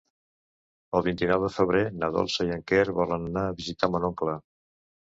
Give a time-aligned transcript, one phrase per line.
[0.99, 4.39] El vint-i-nou de febrer na Dolça i en Quer volen anar a visitar mon oncle.